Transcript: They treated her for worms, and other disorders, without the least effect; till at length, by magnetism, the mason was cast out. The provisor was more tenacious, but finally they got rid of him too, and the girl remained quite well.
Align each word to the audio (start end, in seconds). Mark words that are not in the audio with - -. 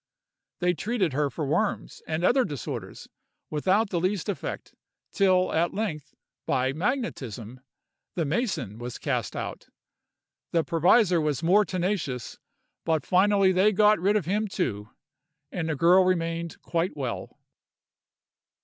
They 0.61 0.73
treated 0.73 1.13
her 1.13 1.29
for 1.29 1.45
worms, 1.45 2.01
and 2.07 2.23
other 2.23 2.43
disorders, 2.43 3.07
without 3.51 3.91
the 3.91 3.99
least 3.99 4.29
effect; 4.29 4.73
till 5.11 5.53
at 5.53 5.75
length, 5.75 6.15
by 6.47 6.73
magnetism, 6.73 7.59
the 8.15 8.25
mason 8.25 8.79
was 8.79 8.97
cast 8.97 9.35
out. 9.35 9.69
The 10.53 10.63
provisor 10.63 11.21
was 11.21 11.43
more 11.43 11.65
tenacious, 11.65 12.39
but 12.83 13.05
finally 13.05 13.51
they 13.51 13.71
got 13.71 13.99
rid 13.99 14.15
of 14.15 14.25
him 14.25 14.47
too, 14.47 14.89
and 15.51 15.69
the 15.69 15.75
girl 15.75 16.03
remained 16.03 16.59
quite 16.63 16.97
well. 16.97 17.37